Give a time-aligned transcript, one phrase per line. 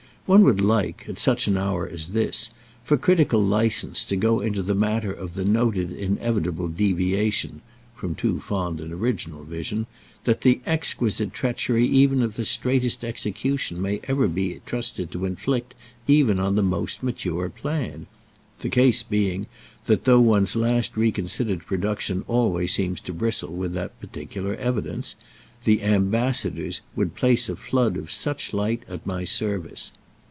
[0.27, 2.51] One would like, at such an hour as this,
[2.85, 7.59] for critical licence, to go into the matter of the noted inevitable deviation
[7.97, 9.87] (from too fond an original vision)
[10.23, 15.75] that the exquisite treachery even of the straightest execution may ever be trusted to inflict
[16.07, 19.47] even on the most mature plan—the case being
[19.87, 25.15] that, though one's last reconsidered production always seems to bristle with that particular evidence,
[25.65, 29.91] "The Ambassadors" would place a flood of such light at my service.